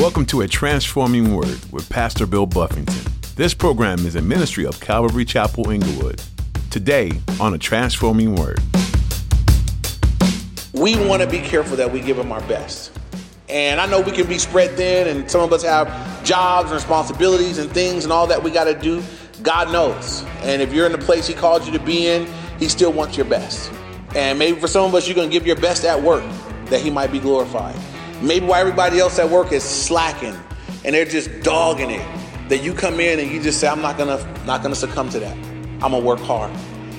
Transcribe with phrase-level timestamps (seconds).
[0.00, 3.12] Welcome to A Transforming Word with Pastor Bill Buffington.
[3.36, 6.22] This program is a ministry of Calvary Chapel Inglewood.
[6.70, 8.60] Today on A Transforming Word.
[10.72, 12.98] We want to be careful that we give them our best.
[13.50, 16.76] And I know we can be spread thin, and some of us have jobs and
[16.76, 19.02] responsibilities and things and all that we got to do.
[19.42, 20.24] God knows.
[20.40, 22.26] And if you're in the place He called you to be in,
[22.58, 23.70] He still wants your best.
[24.16, 26.24] And maybe for some of us, you're going to give your best at work
[26.70, 27.76] that He might be glorified.
[28.22, 30.38] Maybe why everybody else at work is slacking
[30.84, 32.06] and they're just dogging it,
[32.48, 35.20] that you come in and you just say, I'm not gonna not gonna succumb to
[35.20, 35.36] that.
[35.82, 36.50] I'm gonna work hard.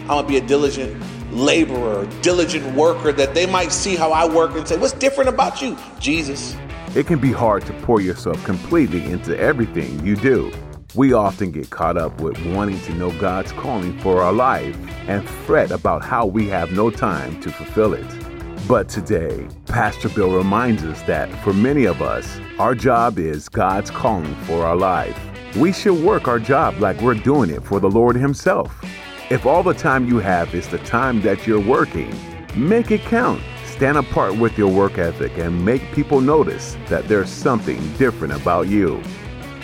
[0.02, 4.56] I'm gonna be a diligent laborer, diligent worker, that they might see how I work
[4.56, 5.78] and say, What's different about you?
[6.00, 6.56] Jesus.
[6.96, 10.52] It can be hard to pour yourself completely into everything you do.
[10.96, 14.76] We often get caught up with wanting to know God's calling for our life
[15.08, 18.31] and fret about how we have no time to fulfill it.
[18.68, 23.90] But today, Pastor Bill reminds us that for many of us, our job is God's
[23.90, 25.20] calling for our life.
[25.58, 28.84] We should work our job like we're doing it for the Lord Himself.
[29.30, 32.16] If all the time you have is the time that you're working,
[32.56, 33.42] make it count.
[33.66, 38.68] Stand apart with your work ethic and make people notice that there's something different about
[38.68, 39.02] you.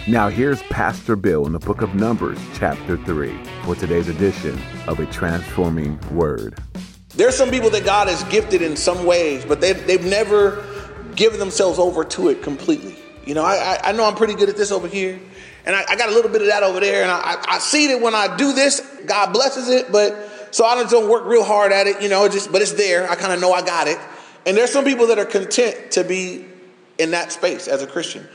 [0.07, 4.99] Now, here's Pastor Bill in the book of Numbers, chapter 3, for today's edition of
[4.99, 6.57] A Transforming Word.
[7.17, 10.63] There's some people that God has gifted in some ways, but they've, they've never
[11.15, 12.95] given themselves over to it completely.
[13.25, 15.19] You know, I, I know I'm pretty good at this over here,
[15.65, 17.87] and I, I got a little bit of that over there, and I, I see
[17.87, 21.43] that when I do this, God blesses it, but so I just don't work real
[21.43, 23.09] hard at it, you know, just but it's there.
[23.09, 23.97] I kind of know I got it.
[24.45, 26.45] And there's some people that are content to be
[26.99, 28.27] in that space as a Christian.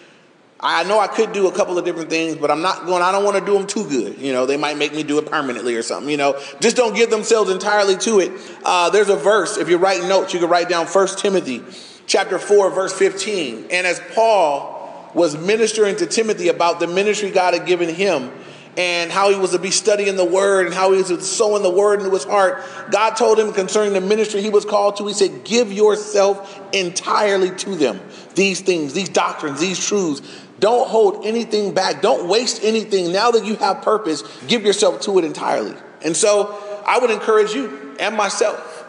[0.65, 3.11] I know I could do a couple of different things, but I'm not going, I
[3.11, 4.19] don't want to do them too good.
[4.19, 6.41] You know, they might make me do it permanently or something, you know.
[6.61, 8.33] Just don't give themselves entirely to it.
[8.65, 11.63] Uh, there's a verse, if you're writing notes, you can write down 1 Timothy
[12.07, 13.67] chapter 4, verse 15.
[13.73, 18.31] And as Paul was ministering to Timothy about the ministry God had given him,
[18.77, 21.71] and how he was to be studying the word and how he was sowing the
[21.71, 22.65] word into his heart.
[22.91, 27.51] God told him concerning the ministry he was called to, he said, Give yourself entirely
[27.51, 28.01] to them.
[28.35, 30.23] These things, these doctrines, these truths.
[30.63, 32.03] Don't hold anything back.
[32.03, 33.11] Don't waste anything.
[33.11, 35.75] Now that you have purpose, give yourself to it entirely.
[36.05, 36.57] And so
[36.87, 38.89] I would encourage you and myself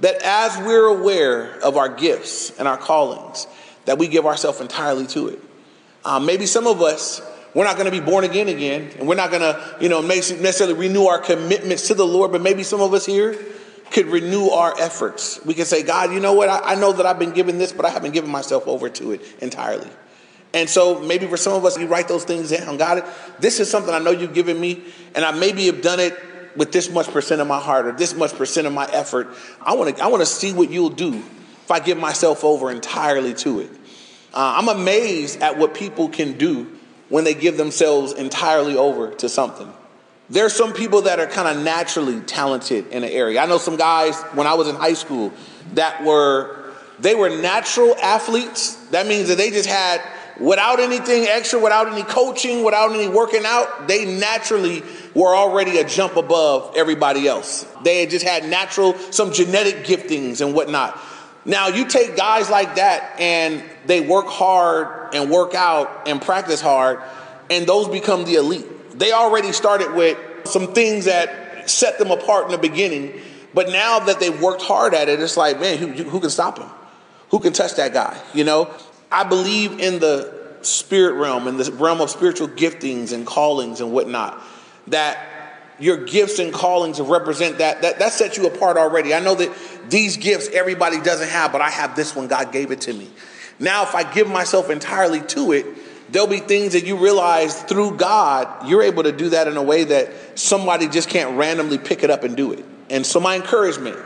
[0.00, 3.46] that as we're aware of our gifts and our callings,
[3.86, 5.42] that we give ourselves entirely to it.
[6.04, 7.22] Um, maybe some of us,
[7.54, 10.02] we're not going to be born again again, and we're not going to, you know,
[10.02, 13.42] necessarily renew our commitments to the Lord, but maybe some of us here
[13.90, 15.42] could renew our efforts.
[15.46, 16.50] We can say, God, you know what?
[16.50, 19.12] I, I know that I've been given this, but I haven't given myself over to
[19.12, 19.88] it entirely.
[20.56, 22.78] And so maybe for some of us, you write those things down.
[22.78, 23.04] God,
[23.38, 24.82] this is something I know you've given me,
[25.14, 26.18] and I maybe have done it
[26.56, 29.28] with this much percent of my heart or this much percent of my effort.
[29.60, 32.70] I want to I want to see what you'll do if I give myself over
[32.70, 33.70] entirely to it.
[34.32, 36.72] Uh, I'm amazed at what people can do
[37.10, 39.70] when they give themselves entirely over to something.
[40.30, 43.40] There's some people that are kind of naturally talented in an area.
[43.42, 45.34] I know some guys when I was in high school
[45.74, 48.76] that were they were natural athletes.
[48.92, 50.00] That means that they just had
[50.40, 54.82] without anything extra, without any coaching, without any working out, they naturally
[55.14, 57.66] were already a jump above everybody else.
[57.82, 60.98] They had just had natural, some genetic giftings and whatnot.
[61.44, 66.60] Now, you take guys like that and they work hard and work out and practice
[66.60, 67.00] hard,
[67.48, 68.98] and those become the elite.
[68.98, 73.20] They already started with some things that set them apart in the beginning,
[73.54, 76.58] but now that they've worked hard at it, it's like, man, who, who can stop
[76.58, 76.68] him?
[77.30, 78.20] Who can touch that guy?
[78.34, 78.74] You know?
[79.16, 83.90] I believe in the spirit realm, in the realm of spiritual giftings and callings and
[83.90, 84.42] whatnot,
[84.88, 89.14] that your gifts and callings represent that, that that sets you apart already.
[89.14, 89.50] I know that
[89.88, 92.28] these gifts everybody doesn't have, but I have this one.
[92.28, 93.08] God gave it to me.
[93.58, 95.64] Now, if I give myself entirely to it,
[96.12, 99.62] there'll be things that you realize through God, you're able to do that in a
[99.62, 102.66] way that somebody just can't randomly pick it up and do it.
[102.90, 103.96] And so, my encouragement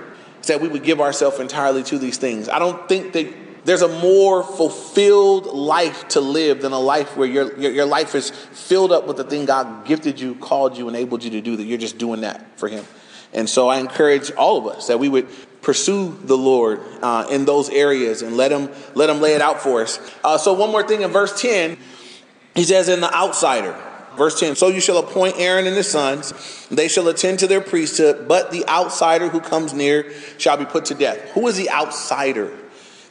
[0.40, 2.48] is that we would give ourselves entirely to these things.
[2.48, 7.28] I don't think that there's a more fulfilled life to live than a life where
[7.28, 10.88] your, your, your, life is filled up with the thing God gifted you, called you,
[10.88, 12.84] enabled you to do, that you're just doing that for Him.
[13.32, 15.28] And so I encourage all of us that we would
[15.62, 19.60] pursue the Lord uh, in those areas and let Him, let him lay it out
[19.60, 19.98] for us.
[20.24, 21.76] Uh, so, one more thing in verse 10,
[22.54, 23.78] He says, In the outsider,
[24.16, 27.60] Verse 10 So you shall appoint Aaron and his sons, they shall attend to their
[27.60, 31.18] priesthood, but the outsider who comes near shall be put to death.
[31.30, 32.56] Who is the outsider?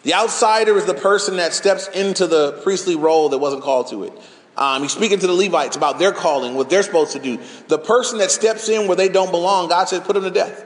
[0.04, 4.04] The outsider is the person that steps into the priestly role that wasn't called to
[4.04, 4.14] it.
[4.56, 7.40] Um, he's speaking to the Levites about their calling, what they're supposed to do.
[7.68, 10.66] The person that steps in where they don't belong, God says, put them to death.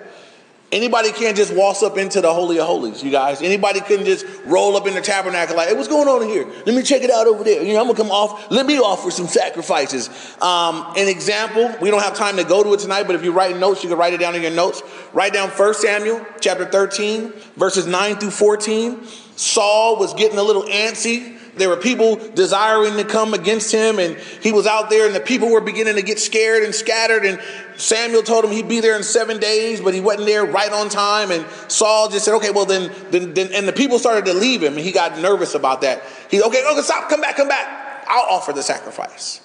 [0.71, 3.43] Anybody can't just waltz up into the Holy of Holies, you guys.
[3.43, 6.47] Anybody couldn't just roll up in the tabernacle like, hey, what's going on here?
[6.65, 7.61] Let me check it out over there.
[7.61, 10.09] You know, I'm gonna come off, let me offer some sacrifices.
[10.41, 13.31] Um, an example, we don't have time to go to it tonight, but if you
[13.31, 14.81] write notes, you can write it down in your notes.
[15.13, 19.07] Write down 1 Samuel chapter 13, verses 9 through 14.
[19.35, 24.17] Saul was getting a little antsy there were people desiring to come against him, and
[24.41, 27.25] he was out there, and the people were beginning to get scared and scattered.
[27.25, 27.39] And
[27.77, 30.89] Samuel told him he'd be there in seven days, but he wasn't there right on
[30.89, 31.29] time.
[31.29, 34.63] And Saul just said, "Okay, well then, then, then," and the people started to leave
[34.63, 36.01] him, and he got nervous about that.
[36.31, 38.05] He, "Okay, okay, stop, come back, come back.
[38.07, 39.41] I'll offer the sacrifice."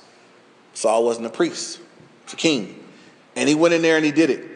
[0.72, 1.78] Saul wasn't a priest;
[2.24, 2.82] he's a king,
[3.36, 4.48] and he went in there and he did it.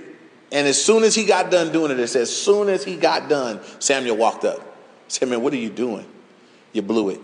[0.53, 2.97] And as soon as he got done doing it, it says, as soon as he
[2.97, 4.72] got done, Samuel walked up.
[5.13, 6.07] Said, "Man, what are you doing?
[6.73, 7.21] You blew it."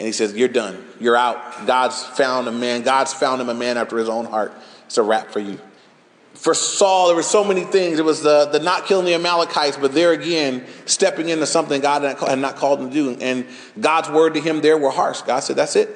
[0.00, 0.82] And he says, You're done.
[0.98, 1.66] You're out.
[1.66, 2.82] God's found a man.
[2.82, 4.54] God's found him a man after his own heart.
[4.86, 5.60] It's a wrap for you.
[6.32, 7.98] For Saul, there were so many things.
[7.98, 12.02] It was the, the not killing the Amalekites, but there again, stepping into something God
[12.02, 13.10] had not called him to do.
[13.20, 13.44] And
[13.78, 15.20] God's word to him there were harsh.
[15.20, 15.90] God said, That's it.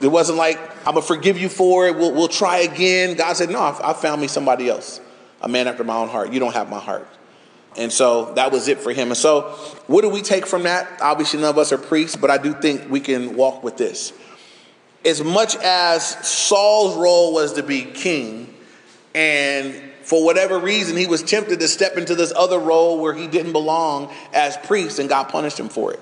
[0.00, 1.96] It wasn't like, I'm going to forgive you for it.
[1.96, 3.16] We'll, we'll try again.
[3.16, 5.00] God said, No, I found me somebody else,
[5.40, 6.32] a man after my own heart.
[6.32, 7.08] You don't have my heart.
[7.76, 9.08] And so that was it for him.
[9.08, 9.42] And so,
[9.86, 11.00] what do we take from that?
[11.00, 14.12] Obviously, none of us are priests, but I do think we can walk with this.
[15.04, 18.54] As much as Saul's role was to be king,
[19.14, 23.26] and for whatever reason, he was tempted to step into this other role where he
[23.26, 26.00] didn't belong as priest, and God punished him for it.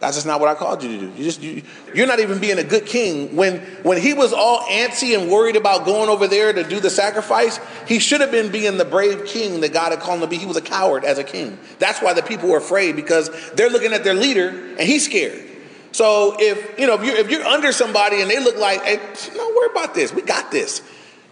[0.00, 1.12] That's just not what I called you to do.
[1.16, 1.62] You just you,
[1.92, 3.34] you're not even being a good king.
[3.34, 6.90] When when he was all antsy and worried about going over there to do the
[6.90, 10.26] sacrifice, he should have been being the brave king that God had called him to
[10.28, 10.36] be.
[10.36, 11.58] He was a coward as a king.
[11.80, 15.44] That's why the people were afraid because they're looking at their leader and he's scared.
[15.90, 19.00] So if you know if you're if you're under somebody and they look like, hey,
[19.34, 20.12] don't worry about this.
[20.12, 20.80] We got this.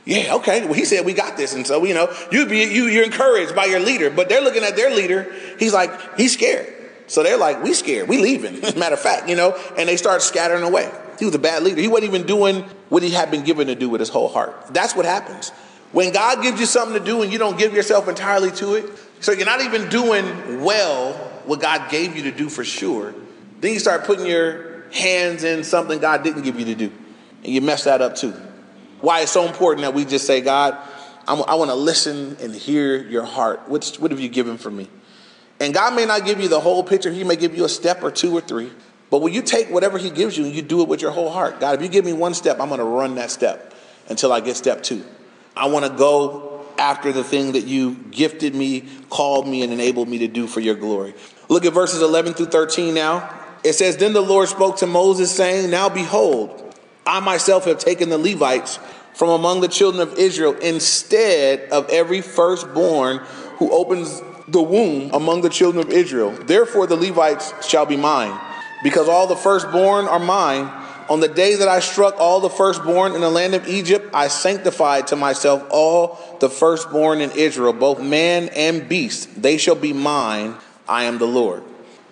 [0.05, 0.65] Yeah, okay.
[0.65, 3.55] Well, he said we got this, and so you know you'd be you you're encouraged
[3.55, 5.33] by your leader, but they're looking at their leader.
[5.59, 6.73] He's like he's scared.
[7.07, 8.61] So they're like, we scared, we leaving.
[8.79, 10.91] Matter of fact, you know, and they start scattering away.
[11.19, 11.81] He was a bad leader.
[11.81, 14.55] He wasn't even doing what he had been given to do with his whole heart.
[14.71, 15.51] That's what happens.
[15.93, 18.87] When God gives you something to do and you don't give yourself entirely to it,
[19.21, 21.15] so you're not even doing well
[21.47, 23.15] what God gave you to do for sure,
[23.61, 26.93] then you start putting your hands in something God didn't give you to do.
[27.45, 28.33] And you mess that up too.
[29.01, 30.77] Why it's so important that we just say, God,
[31.29, 33.63] I'm, i want to listen and hear your heart.
[33.69, 34.89] What's, what have you given for me?
[35.61, 38.03] And God may not give you the whole picture, He may give you a step
[38.03, 38.71] or two or three.
[39.11, 41.31] But when you take whatever He gives you and you do it with your whole
[41.31, 43.75] heart, God, if you give me one step, I'm going to run that step
[44.09, 45.05] until I get step two.
[45.57, 50.09] I want to go after the thing that you gifted me, called me, and enabled
[50.09, 51.15] me to do for your glory.
[51.49, 53.33] Look at verses 11 through 13 now.
[53.65, 56.75] It says, Then the Lord spoke to Moses, saying, Now behold,
[57.07, 58.79] I myself have taken the Levites
[59.15, 63.19] from among the children of Israel instead of every firstborn
[63.59, 66.31] who opens the womb among the children of Israel.
[66.31, 68.39] Therefore, the Levites shall be mine,
[68.83, 70.71] because all the firstborn are mine.
[71.09, 74.27] On the day that I struck all the firstborn in the land of Egypt, I
[74.27, 79.41] sanctified to myself all the firstborn in Israel, both man and beast.
[79.41, 80.57] They shall be mine.
[80.89, 81.63] I am the Lord.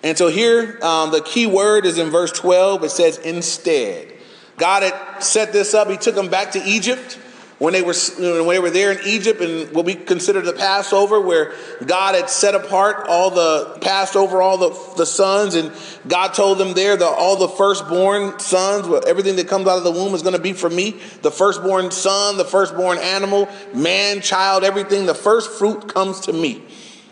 [0.04, 2.84] And so here, um, the key word is in verse 12.
[2.84, 4.12] It says, instead.
[4.58, 5.88] God had set this up.
[5.88, 7.19] He took them back to Egypt
[7.58, 11.20] when they were when they were there in Egypt and what we consider the Passover,
[11.20, 11.54] where
[11.86, 15.72] God had set apart all the Passover, all the, the sons, and
[16.08, 19.92] God told them there that all the firstborn sons, everything that comes out of the
[19.92, 21.00] womb is going to be for me.
[21.22, 26.62] The firstborn son, the firstborn animal, man, child, everything, the first fruit comes to me.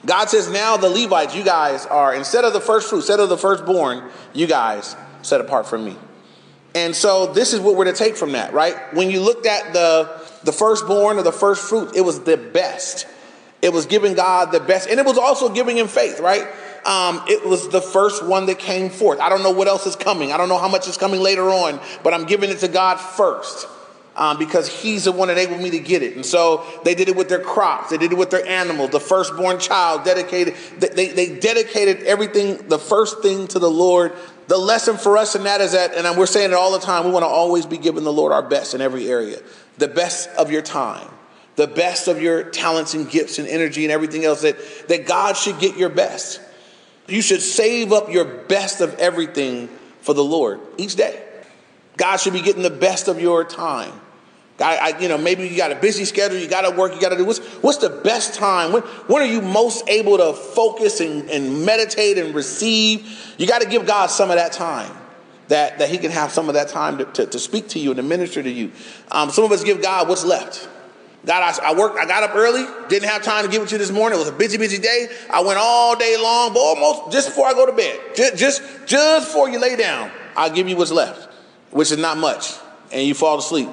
[0.05, 3.29] God says, now the Levites, you guys are, instead of the first fruit, instead of
[3.29, 5.97] the firstborn, you guys set apart for me.
[6.75, 8.95] And so this is what we're to take from that, right?
[8.95, 13.07] When you looked at the the firstborn or the first fruit, it was the best.
[13.63, 14.89] It was giving God the best.
[14.89, 16.47] And it was also giving him faith, right?
[16.85, 19.21] Um, it was the first one that came forth.
[19.21, 20.33] I don't know what else is coming.
[20.33, 22.97] I don't know how much is coming later on, but I'm giving it to God
[22.97, 23.69] first.
[24.15, 26.17] Um, because he's the one that enabled me to get it.
[26.17, 28.91] And so they did it with their crops, they did it with their animals.
[28.91, 34.13] The firstborn child dedicated, they, they dedicated everything, the first thing to the Lord.
[34.49, 37.07] The lesson for us in that is that, and we're saying it all the time,
[37.07, 39.39] we want to always be giving the Lord our best in every area
[39.79, 41.09] the best of your time,
[41.57, 44.57] the best of your talents and gifts and energy and everything else, that,
[44.89, 46.41] that God should get your best.
[47.09, 49.69] You should save up your best of everything
[50.01, 51.23] for the Lord each day.
[51.97, 53.93] God should be getting the best of your time.
[54.61, 57.01] I, I, you know, maybe you got a busy schedule, you got to work, you
[57.01, 57.25] got to do.
[57.25, 58.73] What's, what's the best time?
[58.73, 63.35] When, when are you most able to focus and, and meditate and receive?
[63.39, 64.91] You got to give God some of that time
[65.53, 67.91] that, that he can have some of that time to, to, to speak to you
[67.91, 68.73] and to minister to you.
[69.11, 70.67] Um, some of us give God what's left.
[71.27, 73.75] God, I, I, worked, I got up early, didn't have time to give it to
[73.75, 74.19] you this morning.
[74.19, 75.09] It was a busy, busy day.
[75.31, 78.63] I went all day long, but almost just before I go to bed, just, just,
[78.87, 81.31] just before you lay down, I'll give you what's left,
[81.71, 82.55] which is not much.
[82.91, 83.69] And you fall asleep.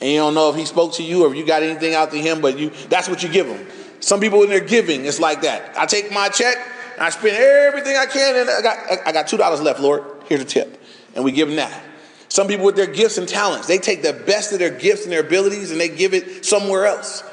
[0.00, 2.10] And you don't know if he spoke to you or if you got anything out
[2.12, 3.66] to him, but you that's what you give him.
[4.00, 5.76] Some people when they're giving, it's like that.
[5.76, 6.56] I take my check,
[6.98, 10.04] I spend everything I can, and I got I got two dollars left, Lord.
[10.26, 10.80] Here's a tip.
[11.14, 11.82] And we give them that.
[12.28, 15.12] Some people with their gifts and talents, they take the best of their gifts and
[15.12, 17.24] their abilities and they give it somewhere else.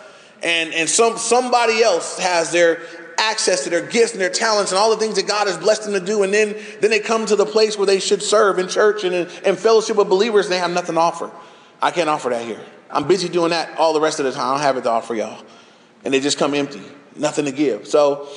[0.41, 2.81] And, and some, somebody else has their
[3.17, 5.83] access to their gifts and their talents and all the things that God has blessed
[5.83, 6.23] them to do.
[6.23, 9.13] And then, then they come to the place where they should serve in church and
[9.13, 11.31] in, in fellowship with believers and they have nothing to offer.
[11.81, 12.61] I can't offer that here.
[12.89, 14.47] I'm busy doing that all the rest of the time.
[14.47, 15.43] I don't have it to offer y'all.
[16.03, 16.81] And they just come empty,
[17.15, 17.87] nothing to give.
[17.87, 18.29] So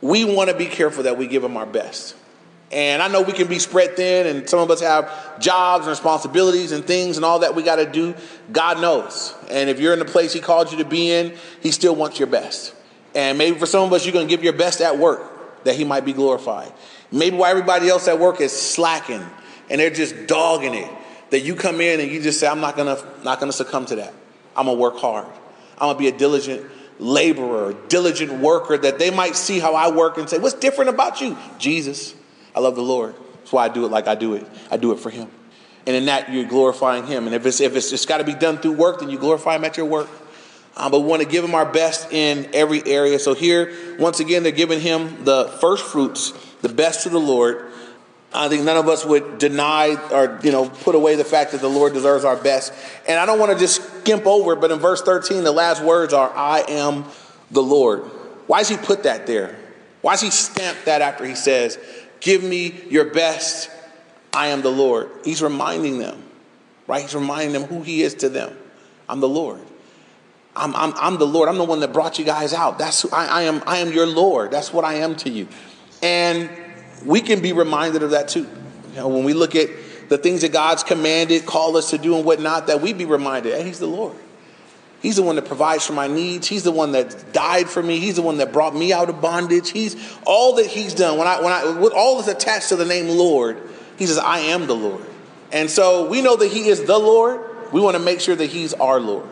[0.00, 2.16] we want to be careful that we give them our best.
[2.72, 5.90] And I know we can be spread thin, and some of us have jobs and
[5.90, 8.14] responsibilities and things and all that we got to do.
[8.50, 9.34] God knows.
[9.50, 12.18] And if you're in the place He called you to be in, He still wants
[12.18, 12.74] your best.
[13.14, 15.76] And maybe for some of us, you're going to give your best at work that
[15.76, 16.72] He might be glorified.
[17.10, 19.22] Maybe why everybody else at work is slacking
[19.68, 20.90] and they're just dogging it,
[21.28, 23.56] that you come in and you just say, I'm not going to not going to
[23.56, 24.14] succumb to that.
[24.56, 25.26] I'm going to work hard.
[25.76, 26.66] I'm going to be a diligent
[26.98, 31.20] laborer, diligent worker that they might see how I work and say, What's different about
[31.20, 31.36] you?
[31.58, 32.14] Jesus.
[32.54, 33.14] I love the Lord.
[33.38, 34.46] That's why I do it like I do it.
[34.70, 35.28] I do it for Him.
[35.86, 37.26] And in that, you're glorifying Him.
[37.26, 39.56] And if it's if it's just got to be done through work, then you glorify
[39.56, 40.08] Him at your work.
[40.76, 43.18] Um, but we want to give Him our best in every area.
[43.18, 46.32] So here, once again, they're giving Him the first fruits,
[46.62, 47.70] the best to the Lord.
[48.34, 51.60] I think none of us would deny or you know put away the fact that
[51.60, 52.72] the Lord deserves our best.
[53.06, 56.14] And I don't want to just skimp over, but in verse 13, the last words
[56.14, 57.04] are, "I am
[57.50, 58.04] the Lord."
[58.46, 59.56] Why does He put that there?
[60.00, 61.78] Why does He stamp that after He says,
[62.22, 63.68] Give me your best.
[64.32, 65.10] I am the Lord.
[65.24, 66.22] He's reminding them,
[66.86, 67.02] right?
[67.02, 68.56] He's reminding them who He is to them.
[69.08, 69.60] I'm the Lord.
[70.54, 71.48] I'm, I'm, I'm the Lord.
[71.48, 72.78] I'm the one that brought you guys out.
[72.78, 73.60] That's who I, I am.
[73.66, 74.52] I am your Lord.
[74.52, 75.48] That's what I am to you.
[76.00, 76.48] And
[77.04, 78.48] we can be reminded of that too.
[78.90, 79.68] You know, when we look at
[80.08, 83.54] the things that God's commanded, call us to do and whatnot, that we be reminded,
[83.54, 84.14] hey, He's the Lord.
[85.02, 86.46] He's the one that provides for my needs.
[86.46, 87.98] He's the one that died for me.
[87.98, 89.70] He's the one that brought me out of bondage.
[89.70, 91.18] He's all that he's done.
[91.18, 93.60] When I when I with all is attached to the name Lord,
[93.98, 95.04] he says, I am the Lord.
[95.50, 97.40] And so we know that he is the Lord.
[97.72, 99.28] We want to make sure that he's our Lord.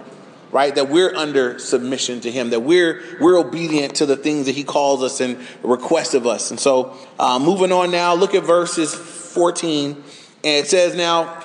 [0.50, 0.75] Right?
[0.75, 4.65] That we're under submission to him, that we're we're obedient to the things that he
[4.65, 6.50] calls us and requests of us.
[6.50, 9.93] And so uh, moving on now, look at verses 14.
[9.93, 10.05] And
[10.43, 11.45] it says now,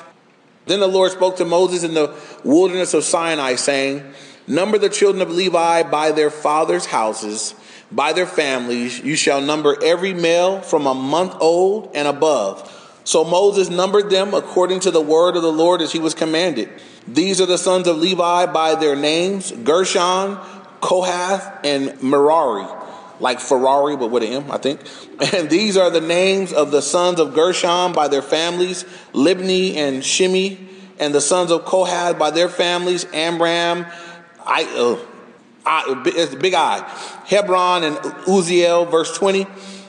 [0.65, 2.08] then the Lord spoke to Moses in the
[2.45, 4.03] wilderness of Sinai, saying,
[4.47, 7.55] Number the children of Levi by their fathers' houses,
[7.91, 8.99] by their families.
[8.99, 12.71] You shall number every male from a month old and above.
[13.03, 16.69] So Moses numbered them according to the word of the Lord as he was commanded.
[17.07, 20.37] These are the sons of Levi by their names Gershon,
[20.81, 22.65] Kohath, and Merari
[23.19, 24.81] like Ferrari, but with an M, I think.
[25.33, 28.83] And these are the names of the sons of Gershon by their families
[29.13, 30.57] Libni and Shimi,
[30.99, 33.85] and the sons of Kohath by their families Amram,
[34.45, 34.99] I, uh,
[35.65, 36.79] I, big I,
[37.25, 39.47] Hebron and Uzziel, verse 20.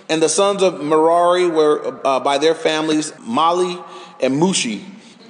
[0.08, 3.84] And the sons of Merari were uh, by their families Mahli
[4.20, 4.84] and Mushi.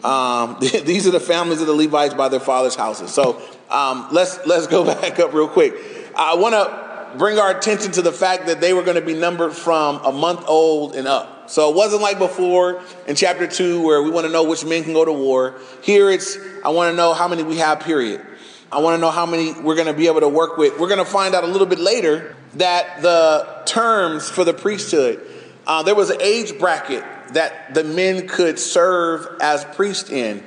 [0.04, 3.12] Um, these are the families of the Levites by their fathers' houses.
[3.12, 3.40] So
[3.71, 5.75] um, let's let's go back up real quick.
[6.14, 9.14] I want to bring our attention to the fact that they were going to be
[9.14, 11.36] numbered from a month old and up.
[11.49, 14.85] So it wasn't like before in chapter 2 where we want to know which men
[14.85, 15.55] can go to war.
[15.83, 18.25] Here it's, I want to know how many we have, period.
[18.71, 20.79] I want to know how many we're going to be able to work with.
[20.79, 25.25] We're going to find out a little bit later that the terms for the priesthood,
[25.67, 30.43] uh, there was an age bracket that the men could serve as priest in.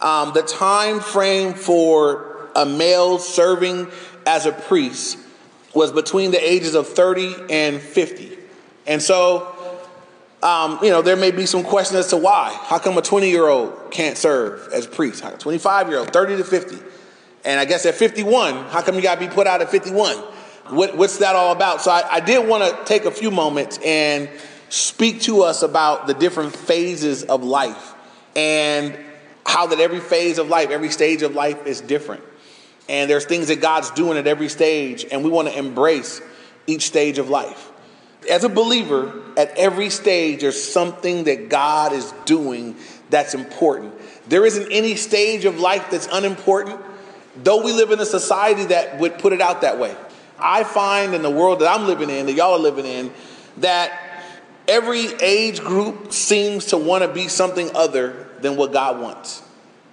[0.00, 3.88] Um, the time frame for a male serving
[4.26, 5.18] as a priest
[5.74, 8.38] was between the ages of 30 and 50.
[8.86, 9.53] And so,
[10.44, 12.54] um, you know, there may be some question as to why.
[12.64, 15.24] How come a 20 year old can't serve as a priest?
[15.38, 16.76] 25 year old, 30 to 50.
[17.46, 20.16] And I guess at 51, how come you got to be put out at 51?
[20.68, 21.80] What, what's that all about?
[21.80, 24.28] So I, I did want to take a few moments and
[24.68, 27.94] speak to us about the different phases of life
[28.36, 28.98] and
[29.46, 32.22] how that every phase of life, every stage of life is different.
[32.88, 36.20] And there's things that God's doing at every stage, and we want to embrace
[36.66, 37.70] each stage of life.
[38.30, 42.76] As a believer, at every stage, there's something that God is doing
[43.10, 43.94] that's important.
[44.28, 46.80] There isn't any stage of life that's unimportant,
[47.42, 49.94] though we live in a society that would put it out that way.
[50.38, 53.12] I find in the world that I'm living in, that y'all are living in,
[53.58, 54.22] that
[54.66, 59.42] every age group seems to want to be something other than what God wants.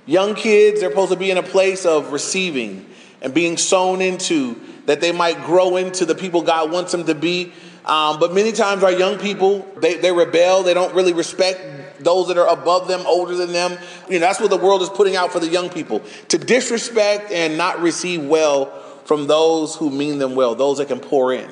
[0.05, 2.87] Young kids, they're supposed to be in a place of receiving
[3.21, 7.15] and being sown into that they might grow into the people God wants them to
[7.15, 7.53] be.
[7.85, 10.63] Um, but many times our young people, they, they rebel.
[10.63, 13.77] They don't really respect those that are above them, older than them.
[14.07, 17.31] You know, that's what the world is putting out for the young people to disrespect
[17.31, 18.65] and not receive well
[19.05, 21.49] from those who mean them well, those that can pour in.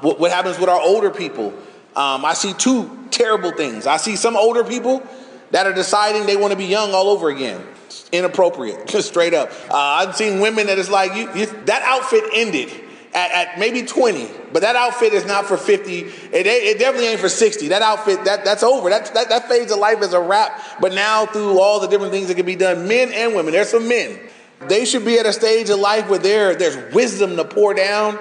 [0.00, 1.52] What, what happens with our older people?
[1.94, 3.86] Um, I see two terrible things.
[3.86, 5.02] I see some older people
[5.50, 7.64] that are deciding they want to be young all over again.
[8.12, 9.50] Inappropriate, just straight up.
[9.70, 12.70] Uh, I've seen women that is like, you, you, that outfit ended
[13.16, 16.00] at, at, maybe 20, but that outfit is not for 50.
[16.00, 17.68] It, it definitely ain't for 60.
[17.68, 18.90] That outfit, that, that's over.
[18.90, 20.60] That, that, that phase of life is a wrap.
[20.82, 23.70] But now, through all the different things that can be done, men and women, there's
[23.70, 24.20] some men.
[24.68, 28.18] They should be at a stage of life where there, there's wisdom to pour down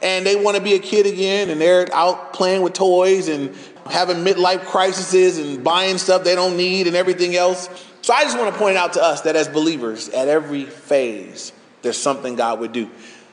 [0.00, 3.54] and they want to be a kid again and they're out playing with toys and
[3.90, 7.68] having midlife crises and buying stuff they don't need and everything else.
[8.00, 11.52] So I just want to point out to us that as believers, at every phase,
[11.82, 12.90] there's something God would do.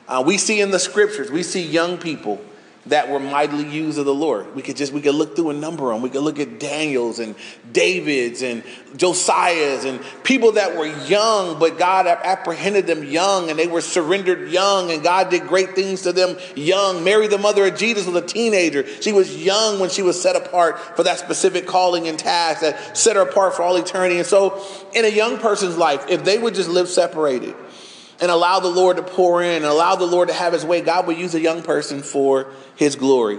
[0.08, 2.40] Uh, we see in the scriptures, we see young people
[2.86, 4.54] that were mightily used of the Lord.
[4.54, 6.02] We could just we could look through a number of them.
[6.02, 7.34] We could look at Daniel's and
[7.72, 8.62] David's and
[8.96, 14.50] Josiah's and people that were young, but God apprehended them young and they were surrendered
[14.50, 17.02] young, and God did great things to them young.
[17.02, 18.86] Mary, the mother of Jesus, was a teenager.
[19.02, 22.96] She was young when she was set apart for that specific calling and task that
[22.96, 24.18] set her apart for all eternity.
[24.18, 27.56] And so, in a young person's life, if they would just live separated
[28.20, 30.80] and allow the Lord to pour in and allow the Lord to have his way,
[30.80, 33.38] God will use a young person for his glory.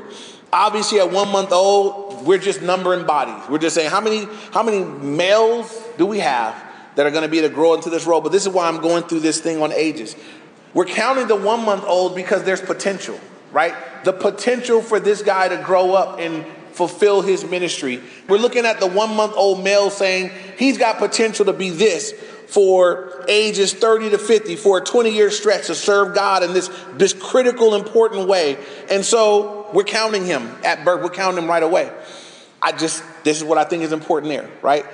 [0.53, 3.47] Obviously, at one month old, we're just numbering bodies.
[3.49, 6.55] We're just saying how many how many males do we have
[6.95, 8.21] that are going to be to grow into this role?
[8.21, 10.15] But this is why I'm going through this thing on ages.
[10.73, 13.19] We're counting the one month old because there's potential,
[13.51, 13.73] right?
[14.03, 17.99] The potential for this guy to grow up and fulfill his ministry.
[18.29, 22.13] We're looking at the one month old male saying he's got potential to be this
[22.47, 26.69] for ages 30 to 50 for a 20 year stretch to serve God in this,
[26.93, 28.57] this critical, important way.
[28.89, 31.91] And so we're counting him at birth, we're counting him right away.
[32.61, 34.85] I just, this is what I think is important there, right?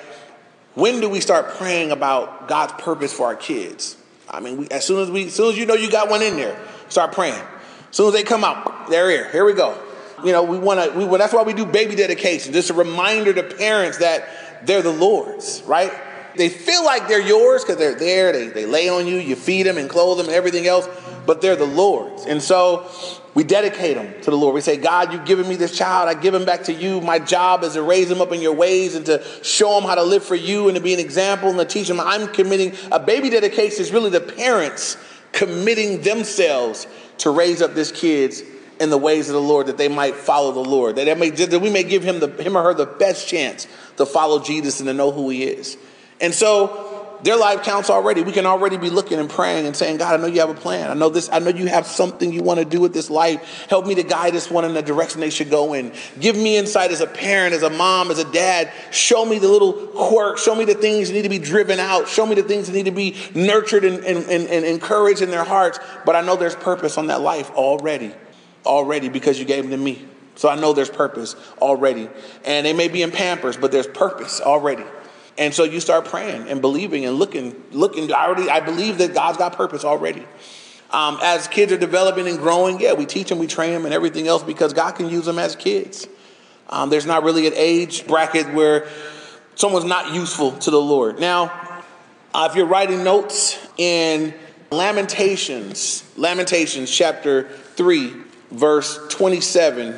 [0.74, 3.96] When do we start praying about God's purpose for our kids?
[4.30, 6.24] I mean, we, as soon as we, as soon as you know you got one
[6.24, 7.36] in there, start praying.
[7.36, 9.30] As soon as they come out, they're here.
[9.32, 9.78] Here we go.
[10.26, 10.98] You know, we want to.
[10.98, 12.54] We, well, that's why we do baby dedication.
[12.54, 15.92] Just a reminder to parents that they're the Lord's, right?
[16.36, 18.32] They feel like they're yours because they're there.
[18.32, 20.88] They, they lay on you, you feed them and clothe them and everything else,
[21.26, 22.26] but they're the Lord's.
[22.26, 22.90] And so
[23.34, 24.54] we dedicate them to the Lord.
[24.54, 26.10] We say, God, you've given me this child.
[26.10, 27.02] I give him back to you.
[27.02, 29.96] My job is to raise him up in your ways and to show him how
[29.96, 32.00] to live for you and to be an example and to teach him.
[32.00, 34.98] I'm committing a baby dedication is really the parents
[35.32, 36.88] committing themselves
[37.20, 38.44] to raise up this kids
[38.80, 40.96] in the ways of the Lord that they might follow the Lord.
[40.96, 43.68] That, may, that we may give him, the, him or her the best chance
[43.98, 45.78] to follow Jesus and to know who he is.
[46.24, 48.22] And so their life counts already.
[48.22, 50.54] We can already be looking and praying and saying, God, I know you have a
[50.54, 50.90] plan.
[50.90, 53.68] I know this, I know you have something you want to do with this life.
[53.70, 55.94] Help me to guide this one in the direction they should go in.
[56.20, 58.72] Give me insight as a parent, as a mom, as a dad.
[58.92, 60.44] Show me the little quirks.
[60.44, 62.08] Show me the things that need to be driven out.
[62.08, 65.30] Show me the things that need to be nurtured and, and, and, and encouraged in
[65.30, 65.80] their hearts.
[66.06, 68.14] But I know there's purpose on that life already.
[68.66, 70.06] Already because you gave them to me.
[70.36, 72.10] So I know there's purpose already.
[72.44, 74.86] And they may be in pampers, but there's purpose already.
[75.38, 78.12] And so you start praying and believing and looking, looking.
[78.12, 80.26] I already, I believe that God's got purpose already.
[80.92, 83.94] Um, as kids are developing and growing, yeah, we teach them, we train them, and
[83.94, 86.08] everything else because God can use them as kids.
[86.70, 88.88] Um, there's not really an age bracket where
[89.56, 91.20] someone's not useful to the Lord.
[91.20, 91.46] Now,
[92.34, 94.36] uh, if you're writing notes in
[94.70, 98.14] Lamentations, Lamentations chapter 3,
[98.52, 99.96] verse 27,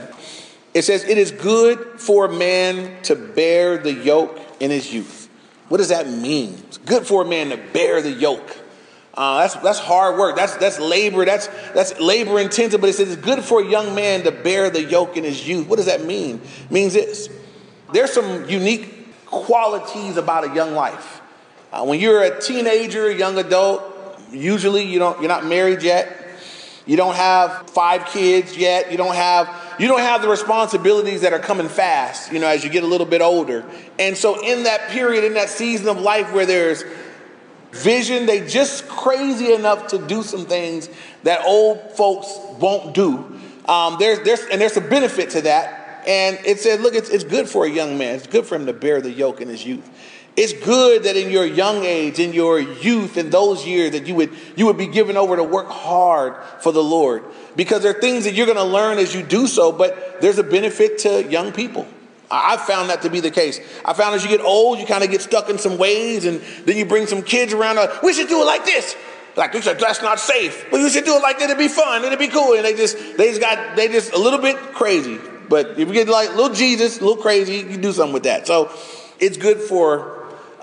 [0.73, 5.24] it says, It is good for a man to bear the yoke in his youth.
[5.69, 6.53] What does that mean?
[6.67, 8.57] It's good for a man to bear the yoke.
[9.13, 10.35] Uh, that's, that's hard work.
[10.35, 11.25] That's, that's labor.
[11.25, 12.81] That's, that's labor intensive.
[12.81, 15.47] But it says it's good for a young man to bear the yoke in his
[15.47, 15.67] youth.
[15.67, 16.41] What does that mean?
[16.65, 17.29] It means this.
[17.93, 21.21] There's some unique qualities about a young life.
[21.71, 23.83] Uh, when you're a teenager, a young adult,
[24.31, 26.24] usually you don't, you're not married yet.
[26.85, 28.91] You don't have five kids yet.
[28.91, 32.63] You don't have you don't have the responsibilities that are coming fast, you know, as
[32.63, 33.65] you get a little bit older.
[33.99, 36.83] And so in that period, in that season of life where there's
[37.71, 40.89] vision, they just crazy enough to do some things
[41.23, 43.39] that old folks won't do.
[43.67, 46.03] Um, there's, there's, and there's a benefit to that.
[46.07, 48.15] And it said, look, it's, it's good for a young man.
[48.15, 49.89] It's good for him to bear the yoke in his youth.
[50.37, 54.15] It's good that in your young age, in your youth, in those years, that you
[54.15, 57.23] would you would be given over to work hard for the Lord.
[57.55, 60.37] Because there are things that you're going to learn as you do so, but there's
[60.37, 61.87] a benefit to young people.
[62.29, 63.59] I've found that to be the case.
[63.85, 66.41] I found as you get old, you kind of get stuck in some ways, and
[66.65, 67.77] then you bring some kids around.
[67.77, 68.95] Like, we should do it like this.
[69.37, 70.71] Like that's not safe.
[70.71, 71.45] Well, you should do it like that.
[71.45, 72.03] It'd be fun.
[72.05, 72.53] It'd be cool.
[72.53, 75.19] And they just, they just got, they just a little bit crazy.
[75.49, 78.47] But if you get like little Jesus, little crazy, you do something with that.
[78.47, 78.71] So
[79.19, 80.14] it's good for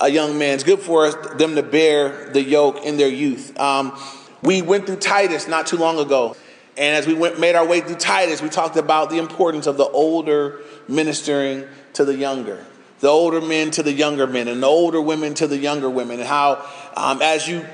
[0.02, 0.54] a young man.
[0.54, 3.58] It's good for us, them to bear the yoke in their youth.
[3.58, 3.96] Um,
[4.42, 6.36] we went through Titus not too long ago.
[6.76, 9.76] And as we went, made our way through Titus, we talked about the importance of
[9.76, 12.64] the older ministering to the younger,
[13.00, 16.18] the older men to the younger men, and the older women to the younger women,
[16.18, 17.64] and how um, as you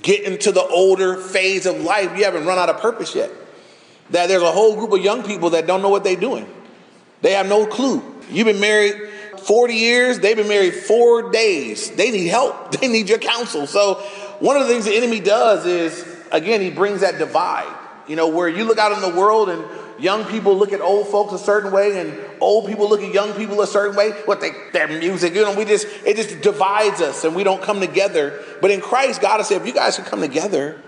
[0.00, 3.30] get into the older phase of life, you haven't run out of purpose yet.
[4.10, 6.48] That there's a whole group of young people that don't know what they're doing.
[7.20, 8.02] They have no clue.
[8.30, 9.10] You've been married
[9.46, 11.92] 40 years, they've been married four days.
[11.92, 13.66] They need help, they need your counsel.
[13.66, 13.94] So,
[14.40, 17.72] one of the things the enemy does is, again, he brings that divide.
[18.06, 19.64] You know, where you look out in the world and
[19.98, 23.32] young people look at old folks a certain way and old people look at young
[23.34, 27.00] people a certain way what they their music you know we just it just divides
[27.00, 29.96] us and we don't come together but in christ god has said if you guys
[29.96, 30.78] can come together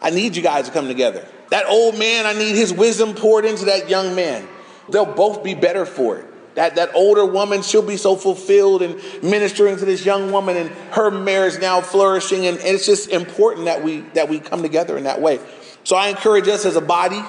[0.00, 3.44] i need you guys to come together that old man i need his wisdom poured
[3.44, 4.44] into that young man
[4.88, 9.00] they'll both be better for it that, that older woman, she'll be so fulfilled and
[9.22, 12.46] ministering to this young woman, and her marriage now flourishing.
[12.46, 15.40] And, and it's just important that we that we come together in that way.
[15.84, 17.20] So I encourage us as a body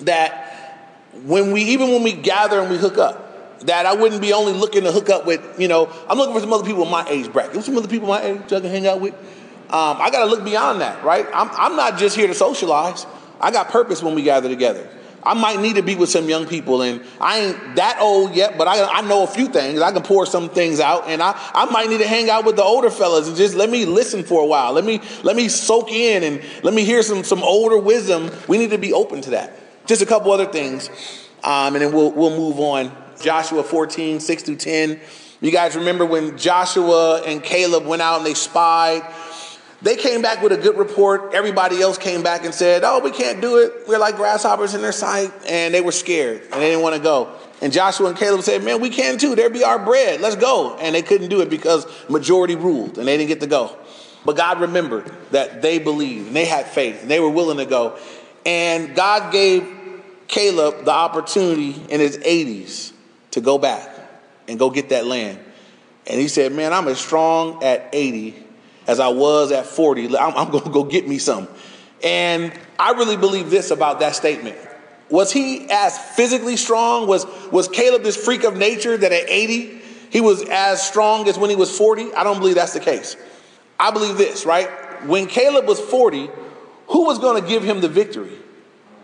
[0.00, 0.44] that
[1.24, 4.52] when we, even when we gather and we hook up, that I wouldn't be only
[4.52, 7.32] looking to hook up with, you know, I'm looking for some other people my age
[7.32, 7.64] bracket.
[7.64, 9.14] Some other people my age I can hang out with.
[9.14, 11.26] Um, I got to look beyond that, right?
[11.34, 13.04] I'm, I'm not just here to socialize.
[13.40, 14.88] I got purpose when we gather together.
[15.22, 18.56] I might need to be with some young people, and I ain't that old yet,
[18.56, 19.80] but I, I know a few things.
[19.80, 22.56] I can pour some things out, and I, I might need to hang out with
[22.56, 24.72] the older fellas and just let me listen for a while.
[24.72, 28.30] Let me let me soak in and let me hear some some older wisdom.
[28.46, 29.52] We need to be open to that.
[29.86, 30.88] Just a couple other things,
[31.42, 32.92] um, and then we'll we'll move on.
[33.20, 35.00] Joshua 14, 6 through 10.
[35.40, 39.02] You guys remember when Joshua and Caleb went out and they spied
[39.80, 41.34] they came back with a good report.
[41.34, 43.86] Everybody else came back and said, Oh, we can't do it.
[43.86, 45.32] We're like grasshoppers in their sight.
[45.48, 47.32] And they were scared and they didn't want to go.
[47.60, 49.36] And Joshua and Caleb said, Man, we can too.
[49.36, 50.20] There be our bread.
[50.20, 50.76] Let's go.
[50.76, 53.76] And they couldn't do it because majority ruled and they didn't get to go.
[54.24, 57.66] But God remembered that they believed and they had faith and they were willing to
[57.66, 57.96] go.
[58.44, 59.66] And God gave
[60.26, 62.92] Caleb the opportunity in his 80s
[63.32, 63.88] to go back
[64.48, 65.38] and go get that land.
[66.08, 68.47] And he said, Man, I'm as strong at 80
[68.88, 70.16] as I was at 40.
[70.16, 71.46] I'm, I'm going to go get me some.
[72.02, 74.56] And I really believe this about that statement.
[75.10, 77.06] Was he as physically strong?
[77.06, 81.38] Was, was Caleb this freak of nature that at 80 he was as strong as
[81.38, 82.14] when he was 40?
[82.14, 83.16] I don't believe that's the case.
[83.78, 84.68] I believe this, right?
[85.06, 86.28] When Caleb was 40,
[86.88, 88.36] who was going to give him the victory?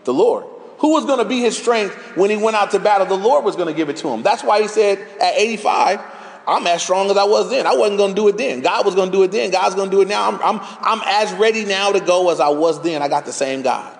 [0.04, 0.44] The Lord.
[0.78, 3.06] Who was going to be his strength when he went out to battle?
[3.06, 4.22] The Lord was going to give it to him.
[4.22, 6.00] That's why he said at 85,
[6.46, 7.66] I'm as strong as I was then.
[7.66, 8.60] I wasn't going to do it then.
[8.60, 9.50] God was going to do it then.
[9.50, 10.30] God's going to do it now.
[10.30, 13.02] I'm, I'm, I'm as ready now to go as I was then.
[13.02, 13.98] I got the same God.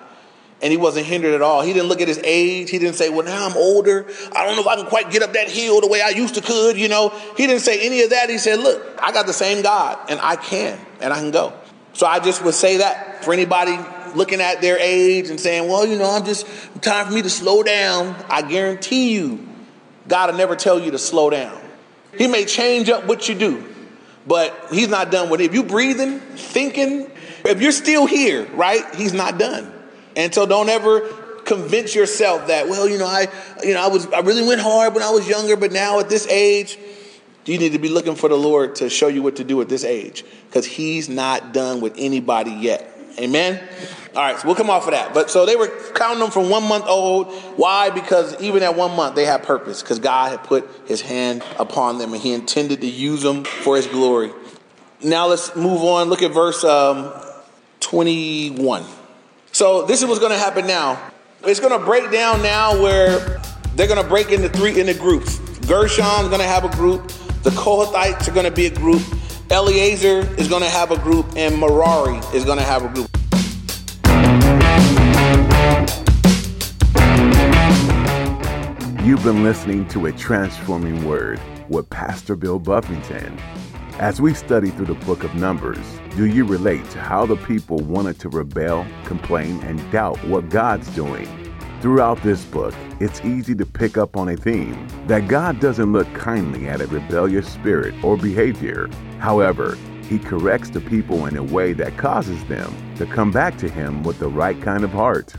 [0.61, 1.61] And he wasn't hindered at all.
[1.61, 2.69] He didn't look at his age.
[2.69, 4.07] He didn't say, well, now I'm older.
[4.33, 6.35] I don't know if I can quite get up that hill the way I used
[6.35, 7.09] to could, you know.
[7.35, 8.29] He didn't say any of that.
[8.29, 11.53] He said, look, I got the same God and I can and I can go.
[11.93, 13.77] So I just would say that for anybody
[14.15, 16.47] looking at their age and saying, well, you know, I'm just
[16.81, 18.15] time for me to slow down.
[18.29, 19.47] I guarantee you,
[20.07, 21.64] God will never tell you to slow down.
[22.17, 23.63] He may change up what you do,
[24.25, 25.45] but he's not done with it.
[25.45, 27.11] If you're breathing, thinking,
[27.45, 29.71] if you're still here, right, he's not done.
[30.15, 31.01] And so don't ever
[31.45, 33.27] convince yourself that, well, you know, I,
[33.63, 36.09] you know, I was, I really went hard when I was younger, but now at
[36.09, 36.77] this age,
[37.45, 39.69] you need to be looking for the Lord to show you what to do at
[39.69, 42.94] this age because he's not done with anybody yet.
[43.17, 43.61] Amen.
[44.15, 45.13] All right, so we'll come off of that.
[45.13, 47.33] But so they were counting them from one month old.
[47.57, 47.89] Why?
[47.89, 51.97] Because even at one month they had purpose because God had put his hand upon
[51.97, 54.31] them and he intended to use them for his glory.
[55.03, 56.07] Now let's move on.
[56.09, 57.13] Look at verse um,
[57.81, 58.83] 21.
[59.51, 61.11] So this is what's going to happen now.
[61.43, 63.41] It's going to break down now where
[63.75, 65.39] they're going to break into three into groups.
[65.67, 67.07] Gershon's going to have a group.
[67.43, 69.03] The Kohathites are going to be a group.
[69.51, 73.07] Eleazar is going to have a group, and Merari is going to have a group.
[79.05, 83.37] You've been listening to A Transforming Word with Pastor Bill Buffington.
[83.99, 87.77] As we study through the book of Numbers, do you relate to how the people
[87.77, 91.44] wanted to rebel, complain, and doubt what God's doing?
[91.81, 96.11] Throughout this book, it's easy to pick up on a theme that God doesn't look
[96.13, 98.89] kindly at a rebellious spirit or behavior.
[99.19, 99.77] However,
[100.09, 104.03] He corrects the people in a way that causes them to come back to Him
[104.03, 105.35] with the right kind of heart.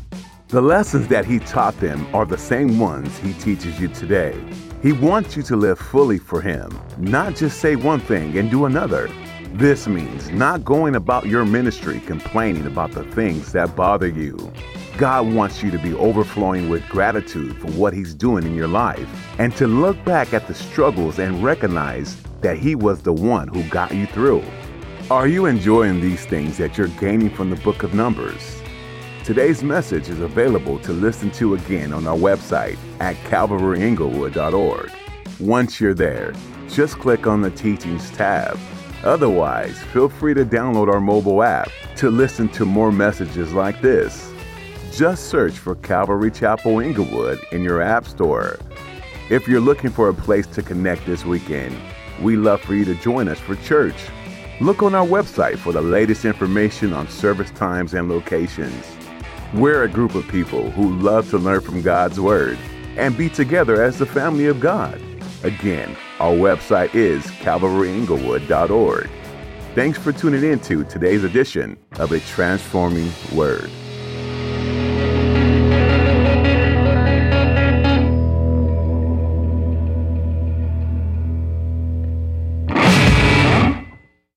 [0.48, 4.32] The lessons that he taught them are the same ones he teaches you today.
[4.80, 8.66] He wants you to live fully for him, not just say one thing and do
[8.66, 9.10] another.
[9.54, 14.36] This means not going about your ministry complaining about the things that bother you.
[14.96, 19.06] God wants you to be overflowing with gratitude for what He's doing in your life
[19.38, 23.62] and to look back at the struggles and recognize that He was the one who
[23.64, 24.42] got you through.
[25.10, 28.62] Are you enjoying these things that you're gaining from the book of Numbers?
[29.22, 34.90] Today's message is available to listen to again on our website at calvaryinglewood.org.
[35.40, 36.32] Once you're there,
[36.68, 38.58] just click on the Teachings tab.
[39.04, 44.32] Otherwise, feel free to download our mobile app to listen to more messages like this.
[44.96, 48.58] Just search for Calvary Chapel Inglewood in your App Store.
[49.30, 51.76] If you're looking for a place to connect this weekend,
[52.22, 53.96] we love for you to join us for church
[54.58, 58.86] Look on our website for the latest information on service times and locations.
[59.52, 62.58] We're a group of people who love to learn from God's Word
[62.96, 64.98] and be together as the family of God.
[65.42, 69.10] Again, our website is calvaryinglewood.org.
[69.74, 73.70] Thanks for tuning in to today's edition of A Transforming Word.